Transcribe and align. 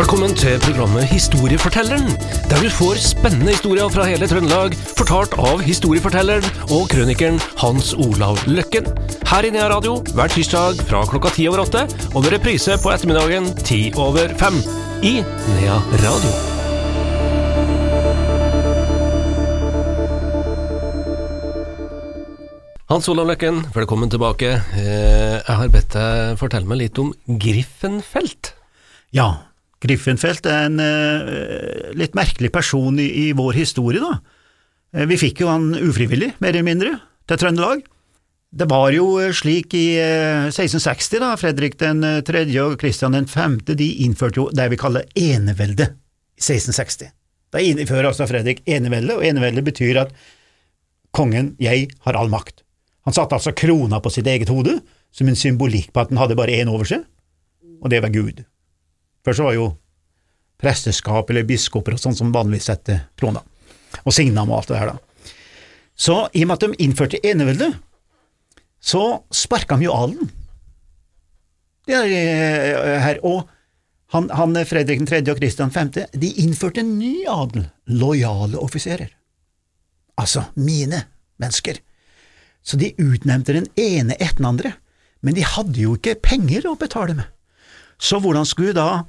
Velkommen 0.00 0.32
til 0.32 0.54
programmet 0.64 1.04
Historiefortelleren, 1.10 2.06
der 2.48 2.62
du 2.64 2.70
får 2.72 2.96
spennende 3.04 3.52
historier 3.52 3.90
fra 3.92 4.06
hele 4.08 4.24
Trøndelag, 4.30 4.72
fortalt 4.96 5.34
av 5.36 5.60
historiefortelleren 5.60 6.46
og 6.72 6.86
krønikeren 6.88 7.36
Hans 7.60 7.90
Olav 8.00 8.40
Løkken. 8.48 8.86
Her 9.28 9.44
i 9.44 9.50
Nea 9.52 9.66
Radio 9.68 9.98
hver 10.16 10.32
tirsdag 10.32 10.80
fra 10.88 11.02
klokka 11.10 11.34
ti 11.34 11.44
over 11.50 11.66
åtte, 11.66 11.82
og 12.14 12.24
med 12.24 12.32
reprise 12.32 12.78
på 12.80 12.94
ettermiddagen 12.94 13.50
ti 13.60 13.90
over 14.00 14.32
fem. 14.40 14.56
I 15.04 15.20
Nea 15.58 15.76
Radio. 16.00 16.32
Hans 22.88 23.12
Olav 23.12 23.28
Løkken, 23.34 23.60
velkommen 23.76 24.08
tilbake. 24.16 24.56
Eh, 24.80 25.36
Jeg 25.44 25.60
har 25.60 25.76
bedt 25.76 25.92
deg 25.92 26.40
fortelle 26.40 26.72
meg 26.72 26.86
litt 26.86 27.04
om 27.04 27.12
Griffenfelt. 27.28 28.54
Ja, 29.12 29.49
Griffenfeld 29.80 30.48
er 30.50 30.66
en 30.66 30.82
eh, 30.84 31.94
litt 31.96 32.16
merkelig 32.18 32.50
person 32.52 32.98
i, 33.00 33.08
i 33.24 33.30
vår 33.36 33.56
historie, 33.62 34.02
da. 34.02 34.18
Eh, 34.92 35.06
vi 35.08 35.16
fikk 35.20 35.40
jo 35.44 35.48
han 35.48 35.72
ufrivillig, 35.78 36.34
mer 36.42 36.52
eller 36.52 36.66
mindre, 36.66 36.98
til 37.30 37.40
Trøndelag. 37.40 37.86
Det 38.50 38.66
var 38.70 38.90
jo 38.90 39.14
eh, 39.22 39.30
slik 39.36 39.76
i 39.78 39.86
eh, 40.02 40.50
1660, 40.50 41.22
da, 41.22 41.30
Fredrik 41.38 41.78
den 41.78 42.02
eh, 42.06 42.18
tredje 42.26 42.64
og 42.66 42.76
Kristian 42.80 43.14
den 43.14 43.28
femte, 43.30 43.76
de 43.78 43.86
innførte 44.04 44.42
jo 44.42 44.48
det 44.50 44.66
vi 44.72 44.78
kaller 44.80 45.06
enevelde 45.14 45.86
i 46.34 46.42
1660. 46.42 47.12
Da 47.54 47.62
innfører 47.62 48.10
altså 48.10 48.26
Fredrik 48.30 48.64
enevelde, 48.66 49.16
og 49.16 49.26
enevelde 49.26 49.62
betyr 49.66 50.02
at 50.02 50.14
kongen, 51.14 51.54
jeg, 51.62 51.88
har 52.04 52.18
all 52.18 52.30
makt. 52.30 52.64
Han 53.06 53.14
satte 53.14 53.38
altså 53.38 53.54
krona 53.56 54.02
på 54.02 54.12
sitt 54.12 54.28
eget 54.30 54.50
hode, 54.50 54.80
som 55.14 55.30
en 55.30 55.38
symbolikk 55.38 55.94
på 55.94 56.02
at 56.02 56.12
han 56.12 56.20
hadde 56.20 56.38
bare 56.38 56.58
én 56.58 56.70
over 56.70 56.86
seg, 56.86 57.06
og 57.80 57.90
det 57.90 58.02
var 58.02 58.12
Gud. 58.14 58.42
Før 59.24 59.36
så 59.36 59.46
var 59.46 59.56
jo 59.56 59.68
presteskap 60.60 61.30
eller 61.30 61.46
biskoper 61.48 61.96
og 61.96 62.02
sånn 62.02 62.16
som 62.16 62.32
vanligvis 62.34 62.68
setter 62.70 63.06
krona, 63.18 63.42
og 64.02 64.14
signa 64.14 64.44
med 64.44 64.58
alt 64.58 64.72
det 64.72 64.80
her, 64.80 64.92
da. 64.92 65.24
Så 66.00 66.16
i 66.32 66.44
og 66.44 66.48
med 66.48 66.56
at 66.56 66.64
de 66.64 66.84
innførte 66.84 67.20
enevelde, 67.26 67.70
så 68.80 69.02
sparka 69.32 69.76
de 69.76 69.88
jo 69.88 69.96
er 72.06 72.76
eh, 72.80 73.00
her, 73.04 73.20
og 73.26 73.48
han, 74.14 74.30
han 74.34 74.56
Fredrik 74.66 75.02
3. 75.06 75.20
og 75.30 75.38
Kristian 75.38 75.70
5. 75.70 75.92
de 76.18 76.32
innførte 76.42 76.82
en 76.82 76.96
ny 76.98 77.26
adel, 77.30 77.68
lojale 77.86 78.58
offiserer. 78.58 79.12
Altså 80.18 80.48
mine 80.56 81.04
mennesker. 81.40 81.78
Så 82.62 82.76
de 82.80 82.92
utnevnte 82.98 83.54
den 83.56 83.68
ene 83.80 84.16
etter 84.18 84.40
den 84.40 84.50
andre, 84.50 84.72
men 85.20 85.36
de 85.36 85.44
hadde 85.46 85.78
jo 85.80 85.94
ikke 85.96 86.18
penger 86.24 86.66
å 86.68 86.78
betale 86.80 87.16
med. 87.20 87.28
Så 88.00 88.20
hvordan 88.22 88.48
skulle 88.48 88.74
da 88.76 89.04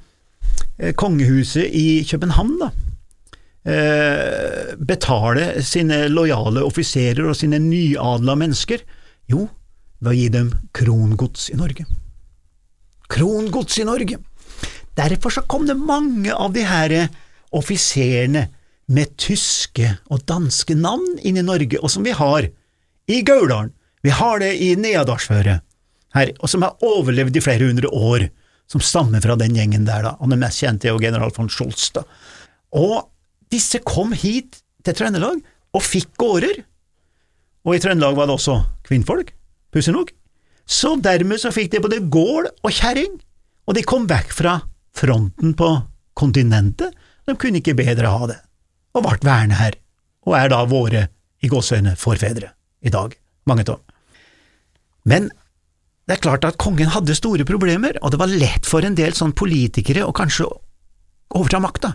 eh, 0.78 0.92
kongehuset 0.94 1.64
i 1.72 2.02
København 2.08 2.58
da, 2.60 2.70
eh, 3.64 4.74
betale 4.78 5.62
sine 5.64 6.04
lojale 6.12 6.64
offiserer 6.66 7.24
og 7.30 7.38
sine 7.38 7.60
nyadla 7.62 8.36
mennesker? 8.38 8.84
Jo, 9.32 9.48
ved 10.02 10.12
å 10.12 10.16
gi 10.18 10.28
dem 10.34 10.52
krongods 10.76 11.48
i 11.52 11.58
Norge. 11.58 11.86
Krongods 13.12 13.78
i 13.80 13.88
Norge! 13.88 14.20
Derfor 14.96 15.32
så 15.32 15.44
kom 15.48 15.64
det 15.66 15.78
mange 15.80 16.34
av 16.34 16.52
de 16.52 16.66
her 16.68 16.92
offiserene 17.56 18.50
med 18.92 19.14
tyske 19.20 19.94
og 20.12 20.24
danske 20.28 20.74
navn 20.76 21.16
inn 21.24 21.38
i 21.40 21.44
Norge, 21.46 21.80
og 21.80 21.88
som 21.92 22.04
vi 22.04 22.12
har 22.16 22.48
i 23.08 23.22
Gauldalen, 23.24 23.72
vi 24.02 24.12
har 24.12 24.42
det 24.42 24.50
i 24.60 24.72
Neadalsføret 24.76 25.62
her, 26.16 26.32
og 26.42 26.50
som 26.50 26.64
har 26.66 26.82
overlevd 26.84 27.38
i 27.38 27.44
flere 27.44 27.68
hundre 27.70 27.88
år, 27.88 28.26
som 28.72 28.80
stammer 28.80 29.20
fra 29.20 29.36
den 29.36 29.56
gjengen 29.56 29.84
der, 29.84 30.04
da, 30.06 30.14
og 30.18 30.32
den 30.32 30.40
mest 30.40 30.62
kjente 30.62 30.88
er 30.88 30.94
jo 30.94 31.02
general 31.02 31.32
von 31.36 31.50
Scholz, 31.52 31.90
da. 31.92 32.06
Og 32.72 33.04
disse 33.52 33.82
kom 33.84 34.14
hit 34.16 34.62
til 34.86 34.96
Trøndelag 34.96 35.42
og 35.76 35.84
fikk 35.84 36.14
gårder, 36.20 36.62
og 37.62 37.76
i 37.76 37.82
Trøndelag 37.82 38.16
var 38.16 38.30
det 38.30 38.36
også 38.38 38.56
kvinnfolk, 38.88 39.34
pussig 39.72 39.94
nok, 39.94 40.14
så 40.64 40.94
dermed 41.04 41.42
så 41.42 41.52
fikk 41.52 41.74
de 41.74 41.82
både 41.84 42.00
gård 42.12 42.48
og 42.62 42.72
kjerring, 42.72 43.18
og 43.68 43.76
de 43.76 43.84
kom 43.86 44.08
vekk 44.10 44.32
fra 44.34 44.56
fronten 44.96 45.52
på 45.58 45.68
kontinentet, 46.18 46.96
de 47.28 47.36
kunne 47.38 47.60
ikke 47.60 47.76
bedre 47.78 48.10
ha 48.10 48.30
det, 48.30 48.40
og 48.96 49.04
ble 49.04 49.20
værende 49.22 49.60
her, 49.60 49.76
og 50.26 50.38
er 50.38 50.52
da 50.52 50.64
våre, 50.68 51.06
i 51.42 51.50
gåseøyne, 51.50 51.96
forfedre 51.98 52.52
i 52.86 52.90
dag, 52.94 53.14
mange 53.50 53.64
av 53.66 53.74
dem. 53.74 53.86
Men 55.10 55.30
det 56.12 56.18
er 56.18 56.24
klart 56.26 56.44
at 56.44 56.58
kongen 56.60 56.90
hadde 56.92 57.14
store 57.16 57.46
problemer, 57.48 57.96
og 58.04 58.12
det 58.12 58.18
var 58.20 58.28
lett 58.28 58.66
for 58.68 58.84
en 58.84 58.98
del 58.98 59.14
sånn 59.16 59.32
politikere 59.32 60.04
å 60.04 60.12
kanskje 60.12 60.44
overta 61.32 61.56
makta. 61.64 61.94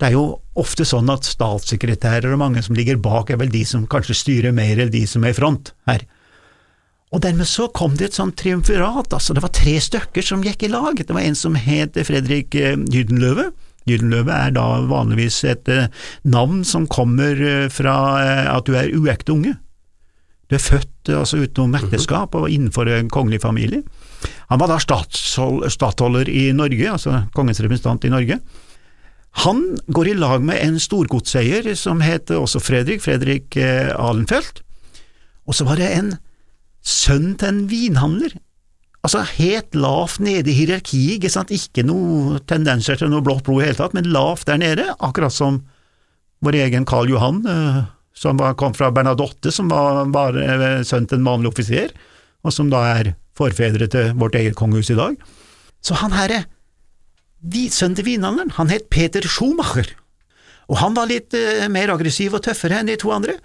Det 0.00 0.08
er 0.08 0.14
jo 0.14 0.38
ofte 0.56 0.86
sånn 0.88 1.12
at 1.12 1.28
statssekretærer 1.28 2.32
og 2.32 2.40
mange 2.40 2.62
som 2.64 2.76
ligger 2.78 2.96
bak, 2.96 3.28
er 3.28 3.36
vel 3.42 3.52
de 3.52 3.60
som 3.68 3.84
kanskje 3.92 4.16
styrer 4.16 4.56
mer 4.56 4.72
eller 4.78 4.88
de 4.92 5.04
som 5.08 5.24
er 5.28 5.34
i 5.34 5.36
front 5.36 5.74
her. 5.90 6.06
Og 7.12 7.20
dermed 7.26 7.44
så 7.48 7.68
kom 7.76 8.00
det 8.00 8.08
et 8.08 8.16
sånt 8.16 8.38
triumvirat, 8.40 9.12
altså 9.12 9.36
det 9.36 9.44
var 9.44 9.52
tre 9.52 9.76
stykker 9.84 10.24
som 10.24 10.40
gikk 10.44 10.64
i 10.64 10.72
lag. 10.72 10.96
Det 10.96 11.12
var 11.12 11.28
en 11.28 11.36
som 11.36 11.60
het 11.60 12.00
Fredrik 12.08 12.56
Gyldenløve. 12.56 12.88
Gydenløve. 12.96 13.50
Gydenløve 13.86 14.34
er 14.34 14.54
da 14.56 14.64
vanligvis 14.90 15.42
et 15.46 15.68
eh, 15.70 15.86
navn 16.26 16.64
som 16.66 16.88
kommer 16.90 17.38
eh, 17.38 17.68
fra 17.70 17.94
eh, 18.18 18.48
at 18.50 18.66
du 18.66 18.74
er 18.74 18.90
uekte 18.90 19.36
unge. 19.36 19.54
Er 20.46 20.62
født 20.62 21.10
altså 21.10 21.40
utenom 21.42 21.74
ekteskap 21.74 22.36
og 22.38 22.50
innenfor 22.50 22.86
en 22.90 23.10
kongelig 23.10 23.40
familie. 23.42 23.82
Han 24.50 24.60
var 24.62 24.70
da 24.70 24.78
stattholder 24.78 26.30
i 26.30 26.52
Norge, 26.54 26.86
altså 26.92 27.24
kongens 27.34 27.60
representant 27.64 28.06
i 28.06 28.12
Norge. 28.12 28.38
Han 29.42 29.76
går 29.92 30.12
i 30.12 30.16
lag 30.16 30.44
med 30.46 30.62
en 30.62 30.78
storgodseier 30.80 31.66
som 31.76 32.00
heter 32.00 32.38
også 32.40 32.62
Fredrik, 32.62 33.02
Fredrik 33.04 33.58
eh, 33.60 33.90
Alenfeldt, 33.92 34.62
og 35.46 35.54
så 35.54 35.66
var 35.66 35.82
det 35.82 35.90
en 35.92 36.14
sønn 36.86 37.34
til 37.38 37.50
en 37.50 37.64
vinhandler. 37.70 38.38
Altså 39.06 39.22
helt 39.36 39.76
lavt 39.76 40.22
nede 40.24 40.50
i 40.50 40.56
hierarkiet, 40.56 41.18
ikke 41.18 41.30
sant, 41.30 41.52
ikke 41.54 41.84
noe 41.86 42.40
tendenser 42.48 42.98
til 42.98 43.12
noe 43.12 43.22
blått 43.22 43.44
blod 43.46 43.62
i 43.62 43.68
hele 43.68 43.78
tatt, 43.78 43.94
men 43.94 44.08
lavt 44.14 44.48
der 44.48 44.62
nede, 44.62 44.88
akkurat 44.98 45.34
som 45.34 45.60
vår 46.46 46.58
egen 46.64 46.86
Karl 46.88 47.12
Johan, 47.12 47.42
eh, 47.50 47.84
som 48.16 48.38
var, 48.40 48.54
kom 48.56 48.74
fra 48.74 48.90
Bernadotte, 48.94 49.52
som 49.52 49.68
var 49.68 50.06
var 50.14 50.36
eh, 50.40 50.82
sønn 50.86 51.08
til 51.08 51.20
en 51.20 51.28
vanlig 51.28 51.52
offiser, 51.52 51.92
og 52.46 52.54
som 52.54 52.70
da 52.72 52.82
er 52.94 53.14
forfedre 53.36 53.88
til 53.92 54.14
vårt 54.16 54.38
eget 54.38 54.56
kongehus 54.56 54.90
i 54.94 54.98
dag. 54.98 55.18
Så 55.84 55.98
han 56.00 56.14
herre, 56.16 56.44
sønnen 57.70 57.98
til 57.98 58.08
vinhandleren, 58.08 58.54
han 58.56 58.72
het 58.72 58.88
Peter 58.90 59.26
Schumacher, 59.28 59.92
og 60.66 60.80
han 60.80 60.96
var 60.96 61.10
litt 61.10 61.36
eh, 61.36 61.68
mer 61.70 61.92
aggressiv 61.92 62.34
og 62.34 62.44
tøffere 62.46 62.80
enn 62.80 62.90
de 62.90 62.96
to 63.00 63.12
andre, 63.14 63.36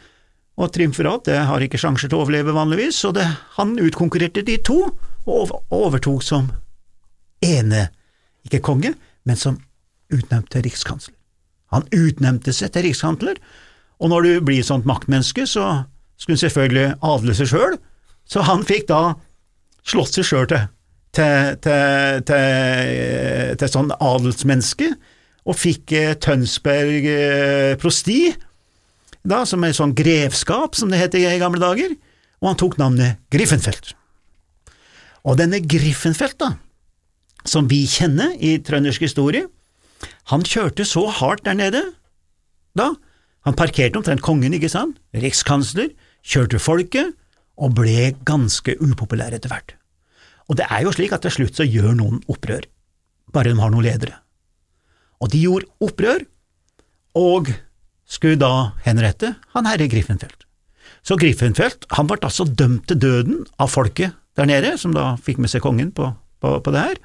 og 0.62 0.72
triumferat 0.74 1.28
det 1.28 1.40
har 1.48 1.64
ikke 1.64 1.80
sjanser 1.80 2.10
til 2.10 2.20
å 2.20 2.26
overleve 2.26 2.56
vanligvis, 2.56 3.00
så 3.04 3.12
det, 3.16 3.26
han 3.58 3.76
utkonkurrerte 3.82 4.44
de 4.48 4.58
to, 4.64 4.80
og 5.30 5.52
overtok 5.74 6.24
som 6.26 6.48
ene, 7.46 7.90
ikke 8.48 8.62
konge, 8.66 8.96
men 9.28 9.38
som 9.38 9.60
utnevnte 10.12 10.64
rikskansler. 10.66 11.16
Han 11.72 11.86
utnevnte 11.96 12.54
seg 12.56 12.74
til 12.74 12.88
rikskansler, 12.90 13.38
og 14.02 14.10
når 14.10 14.26
du 14.26 14.32
blir 14.46 14.66
sånt 14.66 14.88
maktmenneske, 14.90 15.46
så 15.46 15.86
skulle 16.18 16.38
hun 16.38 16.44
selvfølgelig 16.44 16.86
adle 17.06 17.36
seg 17.38 17.52
sjøl, 17.52 17.78
så 18.26 18.46
han 18.48 18.66
fikk 18.66 18.88
da 18.90 19.02
slått 19.88 20.18
seg 20.18 20.28
sjøl 20.28 20.48
til, 20.50 20.68
til, 21.14 22.22
til, 22.26 23.56
til, 23.58 23.72
sånn 23.74 23.94
adelsmenneske, 23.98 24.92
og 25.42 25.58
fikk 25.58 25.94
eh, 25.98 26.14
Tønsberg 26.22 27.08
eh, 27.10 27.74
prosti, 27.82 28.32
da, 29.22 29.44
som 29.46 29.64
er 29.66 29.74
sånn 29.78 29.96
grevskap, 29.98 30.78
som 30.78 30.94
det 30.94 31.02
het 31.02 31.18
i 31.18 31.26
gamle 31.42 31.62
dager, 31.62 31.94
og 32.42 32.52
han 32.52 32.60
tok 32.62 32.78
navnet 32.82 33.22
Griffenfeldt. 33.34 33.94
Og 35.30 35.38
denne 35.38 35.62
Griffenfeldt, 35.62 36.42
da, 36.42 36.56
som 37.46 37.70
vi 37.70 37.84
kjenner 37.90 38.34
i 38.38 38.56
trøndersk 38.66 39.06
historie, 39.06 39.48
han 40.30 40.46
kjørte 40.46 40.86
så 40.88 41.08
hardt 41.10 41.46
der 41.46 41.58
nede, 41.58 41.84
da, 42.78 42.94
han 43.48 43.58
parkerte 43.58 43.98
omtrent 43.98 44.22
kongen, 44.22 44.54
ikke 44.54 44.70
sant, 44.70 45.00
rikskansler, 45.18 45.92
kjørte 46.22 46.60
folket, 46.62 47.16
og 47.62 47.76
ble 47.78 48.12
ganske 48.26 48.76
upopulær 48.82 49.34
etter 49.36 49.52
hvert. 49.52 49.76
Og 50.50 50.58
det 50.60 50.68
er 50.70 50.86
jo 50.86 50.94
slik 50.94 51.14
at 51.16 51.24
til 51.26 51.34
slutt 51.36 51.58
så 51.58 51.66
gjør 51.68 51.96
noen 51.98 52.22
opprør, 52.32 52.66
bare 53.34 53.54
de 53.54 53.62
har 53.62 53.74
noen 53.74 53.86
ledere. 53.86 54.18
Og 55.22 55.32
de 55.34 55.42
gjorde 55.44 55.70
opprør, 55.84 56.26
og 57.18 57.52
skulle 58.08 58.40
da 58.40 58.72
henrette 58.86 59.36
han 59.56 59.68
herre 59.70 59.88
Griffenfeldt. 59.92 60.46
Så 61.06 61.18
Griffenfeldt 61.20 61.88
han 61.96 62.10
ble 62.10 62.20
altså 62.22 62.46
dømt 62.46 62.88
til 62.90 63.00
døden 63.02 63.46
av 63.62 63.72
folket 63.74 64.18
der 64.38 64.48
nede, 64.48 64.76
som 64.78 64.94
da 64.96 65.16
fikk 65.22 65.42
med 65.42 65.52
seg 65.52 65.64
kongen 65.64 65.92
på, 65.96 66.12
på, 66.44 66.58
på 66.64 66.74
det 66.74 66.84
her. 66.84 67.00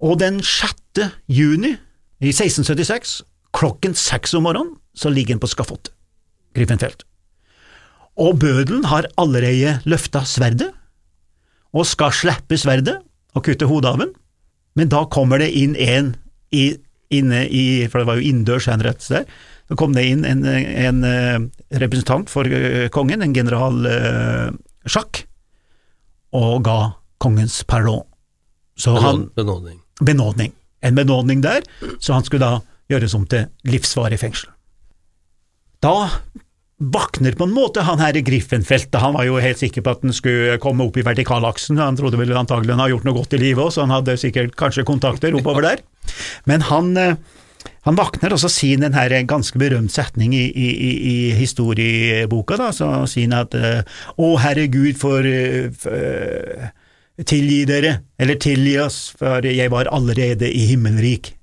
Og 0.00 0.20
den 0.20 0.40
6. 0.44 1.02
juni 1.28 1.74
i 2.20 2.30
1676, 2.32 3.20
klokken 3.56 3.96
seks 3.98 4.34
om 4.36 4.46
morgenen, 4.46 4.76
så 5.00 5.12
ligger 5.12 5.36
han 5.36 5.42
på 5.42 5.48
skafottet, 5.50 5.92
Griffenfeld. 6.56 7.06
Og 8.20 8.36
bødelen 8.42 8.84
har 8.90 9.08
allerede 9.20 9.78
løfta 9.88 10.24
sverdet, 10.28 10.72
og 11.72 11.86
skal 11.86 12.12
slippe 12.12 12.58
sverdet 12.58 12.98
og 13.34 13.44
kutte 13.46 13.68
hodet 13.70 13.92
av 13.92 14.00
den, 14.02 14.12
men 14.78 14.90
da 14.90 15.04
kommer 15.10 15.40
det 15.40 15.52
inn 15.56 15.76
en 15.78 16.14
i, 16.54 16.72
inne 17.14 17.44
i 17.46 17.86
For 17.90 18.02
det 18.02 18.08
var 18.08 18.18
jo 18.18 18.26
innendørs 18.26 18.66
henrettelse 18.70 19.20
der. 19.20 19.40
Så 19.70 19.76
kom 19.78 19.94
det 19.94 20.04
inn 20.10 20.24
en, 20.26 20.44
en 20.46 21.04
eh, 21.06 21.38
representant 21.78 22.30
for 22.30 22.46
eh, 22.46 22.88
kongen, 22.90 23.22
en 23.22 23.34
general 23.34 23.86
eh, 23.86 24.48
Jacques, 24.86 25.26
og 26.34 26.64
ga 26.66 26.78
kongens 27.22 27.60
pardon. 27.70 28.02
Så 28.78 28.96
han 28.98 29.28
Benådning. 29.36 29.78
benådning. 30.00 30.54
En 30.82 30.94
benådning 30.96 31.42
der, 31.44 31.66
så 32.00 32.16
han 32.16 32.24
skulle 32.24 32.46
da 32.46 32.60
gjøres 32.90 33.14
om 33.14 33.26
til 33.30 33.46
livsvarig 33.68 34.18
fengsel. 34.18 34.50
Da 35.80 35.96
vakner 36.80 37.36
på 37.36 37.44
en 37.44 37.52
måte 37.52 37.84
han 37.84 38.00
her 38.00 38.16
i 38.16 38.22
Griffenfeldt, 38.24 38.96
han 38.96 39.16
var 39.16 39.26
jo 39.28 39.40
helt 39.40 39.60
sikker 39.60 39.84
på 39.84 39.92
at 39.92 40.04
han 40.06 40.16
skulle 40.16 40.56
komme 40.62 40.86
opp 40.86 40.96
i 40.96 41.04
vertikalaksen, 41.04 41.80
han 41.80 41.98
trodde 41.98 42.20
vel 42.20 42.32
antagelig 42.36 42.72
han 42.72 42.80
hadde 42.80 42.94
gjort 42.94 43.08
noe 43.08 43.18
godt 43.18 43.36
i 43.36 43.42
livet 43.42 43.66
òg, 43.66 43.74
så 43.74 43.84
han 43.84 43.92
hadde 43.92 44.16
sikkert 44.20 44.56
kanskje 44.60 44.86
kontakter 44.88 45.36
oppover 45.36 45.66
der. 45.66 45.82
Men 46.48 46.64
han, 46.70 46.94
eh, 46.96 47.16
han 47.84 47.98
våkner, 48.00 48.32
og 48.32 48.40
så 48.40 48.48
sier 48.52 48.80
han 48.80 48.88
en 48.88 48.96
her 48.96 49.12
ganske 49.28 49.60
berømt 49.60 49.92
setning 49.92 50.32
i, 50.36 50.46
i, 50.48 50.70
i, 51.12 51.16
historieboka, 51.36 52.56
da, 52.60 52.70
så 52.76 52.92
sier 53.08 53.28
han 53.28 53.42
at 53.42 53.56
eh, 53.56 54.00
Å, 54.16 54.30
herregud, 54.40 54.96
for, 55.00 55.28
eh, 55.28 55.68
for 55.76 56.70
Tilgi 57.20 57.66
dere, 57.68 57.98
eller 58.16 58.38
tilgi 58.40 58.78
oss, 58.80 59.10
for 59.18 59.44
jeg 59.44 59.68
var 59.68 59.90
allerede 59.92 60.48
i 60.48 60.62
himmelrik. 60.70 61.34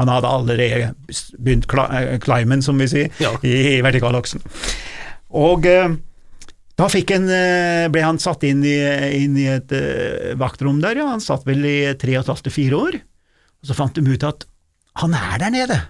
Han 0.00 0.10
hadde 0.12 0.28
allerede 0.28 0.90
begynt 1.38 1.68
eh, 1.72 2.18
climben, 2.20 2.62
som 2.62 2.80
vi 2.80 2.88
sier, 2.90 3.12
Ja. 3.22 3.32
i, 3.42 3.80
vertikalaksen. 3.84 4.42
Og 5.32 5.66
eh, 5.66 5.94
da 6.76 6.88
en, 7.16 7.28
eh, 7.32 7.86
ble 7.92 8.02
han 8.04 8.20
satt 8.20 8.44
inn 8.48 8.64
i, 8.64 8.76
inn 9.22 9.36
i 9.40 9.46
et 9.48 9.72
vaktrom 10.40 10.80
der, 10.82 11.00
ja. 11.00 11.08
Han 11.14 11.24
satt 11.24 11.46
vel 11.48 11.64
i 11.64 11.78
tre 12.00 12.18
og 12.18 12.24
et 12.24 12.32
halvt 12.34 12.48
til 12.48 12.56
fire 12.58 12.84
år. 12.88 13.00
Og 13.62 13.70
så 13.70 13.76
fant 13.78 13.96
de 13.96 14.04
ut 14.04 14.28
at 14.28 14.46
han 15.00 15.14
er 15.16 15.38
der 15.40 15.54
nede. 15.54 15.80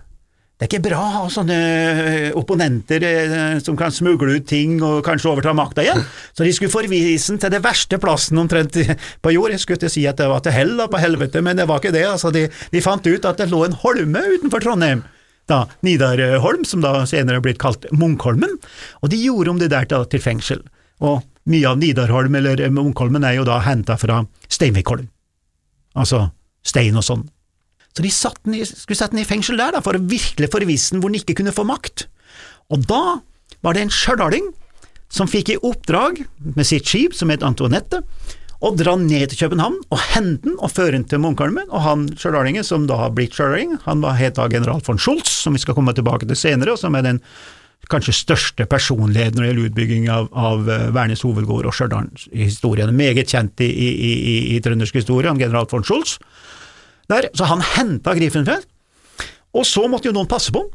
Det 0.63 0.69
er 0.69 0.77
ikke 0.77 0.91
bra 0.93 0.99
å 1.03 1.07
ha 1.11 1.21
sånne 1.27 1.55
eh, 1.59 2.27
opponenter 2.39 3.03
eh, 3.03 3.55
som 3.59 3.75
kan 3.75 3.91
smugle 3.91 4.37
ut 4.39 4.45
ting 4.47 4.77
og 4.79 5.01
kanskje 5.03 5.33
overta 5.33 5.51
makta 5.59 5.83
igjen. 5.83 5.99
Så 6.39 6.47
de 6.47 6.53
skulle 6.55 6.71
forvise 6.71 7.33
den 7.33 7.41
til 7.43 7.51
det 7.51 7.59
verste 7.65 7.99
plassen 7.99 8.39
omtrent 8.39 8.79
på 8.79 9.33
jord. 9.35 9.51
Jeg 9.51 9.65
skulle 9.65 9.81
ikke 9.81 9.91
si 9.91 10.05
at 10.07 10.23
det 10.23 10.29
var 10.31 10.45
til 10.47 10.55
hell, 10.55 10.77
da, 10.79 10.87
på 10.87 11.01
helvete, 11.03 11.43
men 11.43 11.59
det 11.59 11.67
var 11.67 11.83
ikke 11.83 11.91
det. 11.97 12.05
Altså, 12.13 12.31
de, 12.31 12.45
de 12.47 12.85
fant 12.85 13.11
ut 13.11 13.27
at 13.27 13.43
det 13.43 13.49
lå 13.51 13.65
en 13.67 13.75
holme 13.83 14.23
utenfor 14.37 14.63
Trondheim. 14.63 15.03
Da, 15.51 15.65
Nidarholm, 15.83 16.63
som 16.71 16.87
da 16.87 16.95
senere 17.11 17.43
er 17.43 17.47
blitt 17.49 17.59
kalt 17.59 17.91
Munkholmen, 17.91 18.55
og 19.03 19.11
de 19.11 19.19
gjorde 19.19 19.57
om 19.57 19.59
det 19.59 19.73
der 19.75 19.91
da, 19.91 20.05
til 20.07 20.23
fengsel. 20.23 20.63
Og 21.03 21.25
mye 21.51 21.75
av 21.75 21.83
Nidarholm, 21.83 22.39
eller 22.39 22.63
Munkholmen, 22.71 23.27
er 23.27 23.41
jo 23.41 23.51
da 23.51 23.59
henta 23.67 23.99
fra 23.99 24.23
Steinvikholm, 24.47 25.11
altså 25.99 26.29
stein 26.63 26.95
og 26.95 27.03
sånn. 27.11 27.27
Så 27.93 28.05
de 28.05 28.11
den 28.45 28.57
i, 28.57 28.65
skulle 28.65 28.97
sette 28.97 29.13
den 29.13 29.23
i 29.25 29.29
fengsel 29.29 29.61
der, 29.61 29.77
da, 29.77 29.83
for 29.85 29.97
å 29.97 30.01
virkelig 30.01 30.49
forvise 30.53 30.95
den 30.95 31.03
hvor 31.03 31.13
den 31.13 31.21
ikke 31.21 31.37
kunne 31.41 31.55
få 31.55 31.65
makt. 31.69 32.07
Og 32.73 32.87
da 32.89 33.21
var 33.63 33.77
det 33.77 33.87
en 33.87 33.93
stjørdal 33.93 34.39
som 35.13 35.29
fikk 35.29 35.53
i 35.53 35.59
oppdrag 35.61 36.23
med 36.57 36.65
sitt 36.65 36.89
skip, 36.89 37.13
som 37.15 37.29
het 37.29 37.45
Antoinette, 37.45 38.01
å 38.63 38.71
dra 38.79 38.95
ned 38.97 39.33
til 39.33 39.41
København 39.43 39.81
og 39.91 40.03
hente 40.15 40.47
den 40.47 40.55
og 40.63 40.71
føre 40.71 40.95
den 40.95 41.05
til 41.11 41.21
Munkholmen. 41.21 41.67
Og 41.69 41.83
han 41.85 42.07
stjørdalingen, 42.15 42.65
som 42.65 42.87
da 42.89 43.01
har 43.01 43.13
blitt 43.15 43.35
stjørdaling, 43.35 43.75
han 43.85 44.05
var 44.05 44.17
het 44.21 44.39
da 44.39 44.47
general 44.49 44.81
von 44.87 45.01
Schultz, 45.03 45.35
som 45.43 45.57
vi 45.57 45.61
skal 45.61 45.77
komme 45.77 45.95
tilbake 45.97 46.29
til 46.31 46.39
senere, 46.39 46.77
og 46.77 46.81
som 46.81 46.95
er 46.97 47.05
den 47.05 47.21
kanskje 47.91 48.15
største 48.15 48.65
personlighet 48.71 49.35
når 49.35 49.43
det 49.43 49.49
gjelder 49.51 49.69
utbygging 49.69 50.05
av, 50.15 50.29
av 50.39 50.69
eh, 50.71 50.87
Værnes 50.95 51.25
hovedgård 51.27 51.67
og 51.67 51.75
Stjørdals 51.77 52.29
historie. 52.31 52.87
Meget 52.95 53.35
kjent 53.35 53.61
i, 53.61 53.69
i, 53.69 53.91
i, 53.91 54.37
i 54.55 54.61
trøndersk 54.63 55.01
historie, 55.03 55.29
han 55.29 55.43
general 55.43 55.67
von 55.69 55.85
Schultz. 55.85 56.17
Der, 57.11 57.29
så 57.35 57.49
han 57.51 57.65
henta 57.75 58.15
Griffenfeld, 58.17 58.69
og 59.53 59.67
så 59.69 59.87
måtte 59.91 60.09
jo 60.09 60.15
noen 60.17 60.31
passe 60.31 60.53
på 60.55 60.63
ham. 60.63 60.71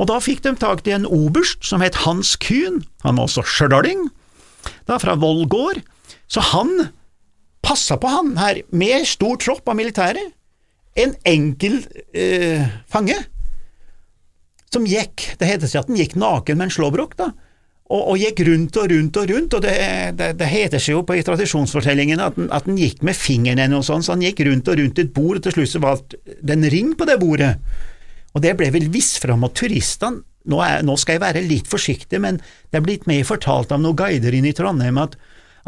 Og 0.00 0.08
da 0.08 0.20
fikk 0.22 0.44
de 0.44 0.54
tak 0.56 0.86
i 0.88 0.94
en 0.94 1.08
oberst 1.08 1.66
som 1.66 1.82
het 1.84 2.02
Hans 2.06 2.36
Kuhn, 2.40 2.80
han 3.04 3.18
var 3.18 3.28
også 3.28 3.44
stjørdaling, 3.44 4.06
da 4.88 4.96
fra 5.00 5.16
Voll 5.20 5.44
gård, 5.50 5.82
så 6.30 6.44
han 6.52 6.70
passa 7.64 7.98
på 8.00 8.08
han 8.08 8.36
her 8.40 8.62
med 8.72 9.04
stor 9.08 9.36
tropp 9.40 9.68
av 9.68 9.76
militære, 9.76 10.22
en 11.00 11.12
enkel 11.28 11.82
eh, 12.16 12.64
fange, 12.90 13.18
som 14.70 14.86
gikk, 14.86 15.32
det 15.38 15.48
heter 15.50 15.70
seg 15.70 15.82
at 15.82 15.90
den 15.90 15.98
gikk 15.98 16.16
naken 16.18 16.58
med 16.58 16.68
en 16.68 16.74
slåbrok, 16.74 17.16
da, 17.18 17.32
og, 17.90 18.02
og 18.12 18.20
gikk 18.22 18.44
rundt 18.46 18.78
og 18.78 18.92
rundt 18.92 19.18
og 19.18 19.30
rundt, 19.32 19.54
og 19.58 19.64
det, 19.64 19.74
det, 20.18 20.30
det 20.38 20.48
heter 20.48 20.82
seg 20.82 20.94
jo 20.94 21.02
på 21.06 21.16
i 21.18 21.24
tradisjonsfortellingen 21.26 22.22
at 22.22 22.38
den, 22.38 22.50
at 22.54 22.68
den 22.68 22.78
gikk 22.78 23.02
med 23.06 23.18
fingeren 23.18 23.58
eller 23.58 23.80
noe 23.80 23.86
sånt, 23.86 24.06
så 24.06 24.14
han 24.14 24.24
gikk 24.24 24.44
rundt 24.46 24.70
og 24.70 24.78
rundt 24.78 25.02
et 25.02 25.14
bord, 25.16 25.40
og 25.40 25.46
til 25.46 25.56
slutt 25.56 25.72
så 25.72 25.82
valgte 25.82 26.20
det 26.38 26.56
en 26.56 26.68
ring 26.70 26.94
på 26.98 27.08
det 27.08 27.18
bordet, 27.22 27.52
og 28.30 28.44
det 28.44 28.54
ble 28.58 28.70
vel 28.76 28.86
vist 28.94 29.18
fram 29.22 29.42
av 29.46 29.54
turistene, 29.58 30.22
nå, 30.50 30.62
nå 30.86 30.94
skal 30.96 31.18
jeg 31.18 31.24
være 31.26 31.42
litt 31.44 31.66
forsiktig, 31.68 32.16
men 32.22 32.38
det 32.40 32.78
er 32.78 32.86
blitt 32.86 33.04
meg 33.10 33.26
fortalt 33.28 33.74
av 33.74 33.82
noen 33.82 33.98
guider 33.98 34.32
inne 34.38 34.54
i 34.54 34.56
Trondheim 34.56 35.02
at 35.02 35.18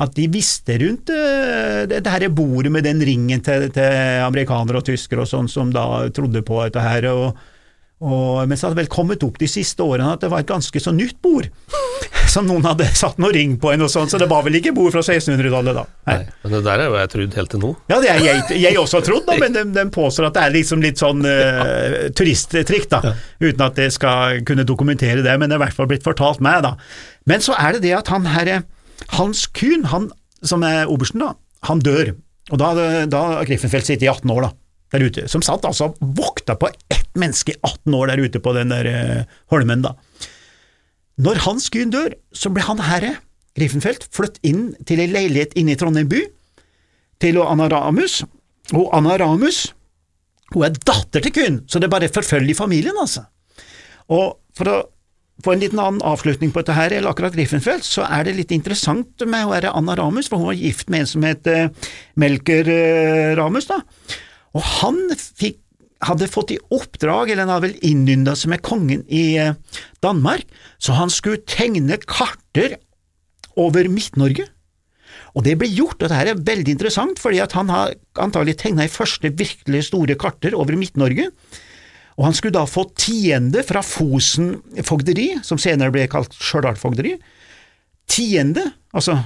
at 0.01 0.15
de 0.17 0.25
visste 0.33 0.79
rundt 0.81 1.11
eh, 1.13 1.83
det, 1.85 1.99
det 2.01 2.13
her 2.15 2.25
bordet 2.33 2.73
med 2.73 2.87
den 2.87 3.03
ringen 3.05 3.43
til, 3.45 3.67
til 3.75 4.23
amerikanere 4.25 4.81
og 4.81 4.87
tyskere 4.89 5.27
og 5.27 5.29
sånn, 5.29 5.51
som 5.53 5.69
da 5.75 6.09
trodde 6.17 6.41
på 6.47 6.63
dette 6.65 6.81
her, 6.81 7.07
og, 7.13 7.43
og, 8.03 8.49
men 8.51 8.59
så 8.59 8.67
hadde 8.67 8.75
det 8.75 8.83
vel 8.83 8.91
kommet 8.91 9.23
opp 9.23 9.37
de 9.39 9.47
siste 9.51 9.85
årene 9.85 10.17
at 10.17 10.25
det 10.25 10.31
var 10.33 10.43
et 10.43 10.49
ganske 10.49 10.81
så 10.83 10.91
nytt 10.95 11.21
bord, 11.23 11.47
som 12.33 12.49
noen 12.49 12.65
hadde 12.67 12.89
satt 12.99 13.21
noe 13.23 13.31
ring 13.35 13.55
på 13.63 13.71
en 13.71 13.85
og 13.87 13.91
sånn, 13.93 14.09
så 14.11 14.19
det 14.19 14.27
var 14.31 14.43
vel 14.47 14.59
ikke 14.59 14.73
bord 14.75 14.91
fra 14.95 15.05
1600-tallet 15.05 15.79
da. 15.79 15.85
Nei. 16.11 16.17
Nei, 16.23 16.33
men 16.43 16.55
det 16.57 16.63
der 16.67 16.83
er 16.83 16.91
jo 16.91 16.97
jeg 16.99 17.13
trodd 17.13 17.37
helt 17.39 17.53
til 17.55 17.63
nå. 17.63 17.71
Ja, 17.93 17.99
det 18.03 18.11
er 18.11 18.25
jeg, 18.27 18.43
jeg 18.65 18.81
også 18.81 19.03
trodd, 19.07 19.23
da, 19.29 19.37
men 19.39 19.55
de, 19.55 19.65
de 19.77 19.85
påstår 19.95 20.29
at 20.29 20.39
det 20.39 20.47
er 20.47 20.57
liksom 20.57 20.83
litt 20.83 21.03
sånn 21.03 21.23
uh, 21.23 22.09
turisttrikk, 22.19 22.89
da, 22.91 23.15
uten 23.43 23.67
at 23.69 23.79
jeg 23.85 23.95
skal 23.95 24.43
kunne 24.49 24.67
dokumentere 24.67 25.23
det, 25.23 25.37
men 25.39 25.47
det 25.47 25.59
er 25.59 25.63
i 25.63 25.65
hvert 25.69 25.79
fall 25.79 25.91
blitt 25.93 26.07
fortalt 26.07 26.43
meg, 26.43 26.65
da. 26.67 26.75
Men 27.31 27.45
så 27.45 27.55
er 27.55 27.77
det 27.77 27.85
det 27.87 27.95
at 28.01 28.11
han 28.11 28.27
herre 28.33 28.65
Hans 29.15 29.47
Kuhn, 29.55 29.87
han 29.93 30.11
som 30.43 30.65
er 30.67 30.91
obersten, 30.91 31.23
da, 31.23 31.37
han 31.69 31.83
dør, 31.85 32.17
og 32.51 32.59
da 32.59 32.73
da 33.07 33.23
har 33.37 33.47
Griffenfeldt 33.47 33.87
sittet 33.87 34.09
i 34.09 34.11
18 34.11 34.31
år, 34.35 34.49
da, 34.49 34.53
der 34.93 35.05
ute, 35.05 35.27
som 35.31 35.45
satt 35.45 35.67
altså 35.69 35.93
vokta 36.01 36.57
på 36.61 36.71
ett 36.93 37.11
menneske 37.19 37.55
i 37.55 37.59
18 37.61 37.97
år 37.97 38.13
der 38.13 38.23
ute 38.25 38.43
på 38.45 38.55
den 38.57 38.73
der 38.73 38.89
eh, 38.89 39.37
holmen, 39.53 39.85
da. 39.85 39.97
Når 41.23 41.43
Hans 41.47 41.69
Gyn 41.73 41.93
dør, 41.93 42.15
så 42.33 42.53
ble 42.53 42.65
han 42.67 42.81
herre, 42.83 43.17
Griffenfeldt, 43.57 44.07
flyttet 44.17 44.41
inn 44.49 44.71
til 44.89 45.03
ei 45.03 45.11
leilighet 45.11 45.53
inne 45.61 45.75
i 45.75 45.81
Trondheim 45.81 46.09
by, 46.09 46.23
til 47.21 47.39
Anna 47.45 47.69
Ramus, 47.71 48.23
og 48.73 48.89
Anna 48.97 49.19
Ramus 49.21 49.67
hun 50.53 50.67
er 50.67 50.75
datter 50.85 51.23
til 51.25 51.33
Kuhn, 51.33 51.61
så 51.69 51.81
det 51.81 51.89
er 51.89 51.95
bare 51.95 52.11
forfølger 52.13 52.57
familien, 52.57 52.97
altså. 53.01 53.25
Og 54.13 54.37
for 54.57 54.69
å 54.69 54.81
få 55.43 55.55
en 55.55 55.63
liten 55.63 55.81
annen 55.81 56.03
avslutning 56.07 56.53
på 56.53 56.61
dette 56.61 56.77
her, 56.77 56.93
eller 56.93 57.13
akkurat 57.13 57.35
Griffenfeldt, 57.35 57.87
så 57.87 58.05
er 58.07 58.27
det 58.27 58.37
litt 58.37 58.53
interessant 58.55 59.25
med 59.25 59.47
å 59.47 59.55
være 59.55 59.73
Anna 59.77 59.97
Ramus, 59.99 60.29
for 60.31 60.43
hun 60.43 60.51
var 60.53 60.61
gift 60.61 60.93
med 60.93 61.05
en 61.05 61.11
som 61.15 61.25
het 61.27 61.49
eh, 61.51 61.71
Melker 62.21 62.69
eh, 62.69 63.33
Ramus, 63.39 63.71
da. 63.71 63.81
Og 64.57 64.65
han 64.81 65.01
fikk, 65.17 65.59
hadde 66.03 66.31
fått 66.31 66.55
i 66.55 66.61
oppdrag, 66.75 67.31
eller 67.31 67.47
han 67.47 67.53
hadde 67.55 67.69
vel 67.69 67.85
innynda 67.87 68.35
seg 68.39 68.51
med 68.55 68.65
kongen 68.67 69.05
i 69.07 69.37
eh, 69.39 69.55
Danmark, 70.03 70.49
så 70.83 70.97
han 70.99 71.13
skulle 71.13 71.45
tegne 71.47 72.01
karter 72.03 72.77
over 73.61 73.87
Midt-Norge. 73.93 74.49
Og 75.33 75.45
det 75.47 75.55
ble 75.61 75.69
gjort, 75.71 76.01
og 76.01 76.11
det 76.11 76.19
her 76.19 76.33
er 76.33 76.41
veldig 76.45 76.75
interessant, 76.75 77.21
fordi 77.23 77.41
han 77.55 77.71
har 77.73 77.95
antagelig 78.21 78.59
tegna 78.61 78.85
de 78.85 78.93
første 78.93 79.31
virkelig 79.39 79.87
store 79.89 80.17
karter 80.21 80.57
over 80.59 80.77
Midt-Norge, 80.77 81.31
og 82.19 82.27
han 82.27 82.35
skulle 82.37 82.59
da 82.59 82.67
få 82.69 82.85
tiende 82.99 83.63
fra 83.65 83.81
Fosen 83.87 84.59
fogderi, 84.85 85.31
som 85.47 85.61
senere 85.61 85.95
ble 85.95 86.05
kalt 86.13 86.35
Stjørdal 86.37 86.77
fogderi, 86.81 87.15
tiende, 88.11 88.67
altså 88.93 89.17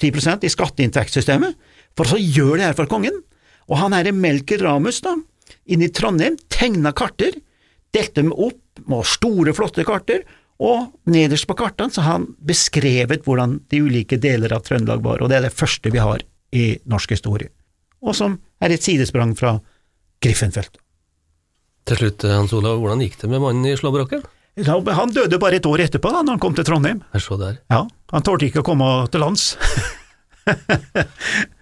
10% 0.00 0.46
i 0.46 0.52
skatteinntektssystemet, 0.52 1.58
for 1.98 2.08
så 2.08 2.16
gjør 2.16 2.56
det 2.56 2.70
her 2.70 2.78
for 2.78 2.88
kongen. 2.88 3.20
Og 3.70 3.78
han 3.78 3.94
herre 3.96 4.12
Melker 4.16 4.62
Ramus, 4.64 5.00
da, 5.04 5.14
inne 5.70 5.88
i 5.88 5.92
Trondheim, 5.94 6.38
tegna 6.52 6.92
karter, 6.96 7.36
delte 7.92 8.22
dem 8.22 8.32
opp 8.32 8.82
med 8.88 9.06
store, 9.06 9.54
flotte 9.56 9.84
karter, 9.86 10.24
og 10.62 10.92
nederst 11.10 11.48
på 11.50 11.56
kartene 11.58 11.90
så 11.92 12.04
har 12.04 12.18
han 12.20 12.28
beskrevet 12.46 13.24
hvordan 13.26 13.58
de 13.72 13.82
ulike 13.82 14.18
deler 14.22 14.52
av 14.54 14.62
Trøndelag 14.66 15.02
var, 15.04 15.22
og 15.22 15.30
det 15.30 15.40
er 15.40 15.48
det 15.48 15.56
første 15.56 15.90
vi 15.92 16.02
har 16.02 16.22
i 16.54 16.66
norsk 16.88 17.14
historie, 17.16 17.50
og 18.04 18.14
som 18.16 18.36
er 18.62 18.74
et 18.74 18.84
sidesprang 18.84 19.34
fra 19.38 19.56
Griffenfeldt. 20.22 20.78
Til 21.88 21.98
slutt, 21.98 22.24
eh, 22.24 22.36
Hans 22.36 22.52
Olav, 22.54 22.78
hvordan 22.78 23.02
gikk 23.02 23.18
det 23.18 23.30
med 23.32 23.42
mannen 23.42 23.66
i 23.66 23.74
slåbroken? 23.78 24.22
Han 24.62 25.14
døde 25.14 25.38
bare 25.40 25.56
et 25.56 25.66
år 25.66 25.80
etterpå, 25.80 26.12
da 26.12 26.20
når 26.22 26.36
han 26.36 26.42
kom 26.42 26.54
til 26.54 26.66
Trondheim. 26.68 27.00
Jeg 27.14 27.24
så 27.24 27.38
der. 27.40 27.58
Ja, 27.72 27.86
Han 28.12 28.22
tålte 28.22 28.44
ikke 28.46 28.60
å 28.60 28.66
komme 28.66 29.08
til 29.10 29.20
lands. 29.24 29.56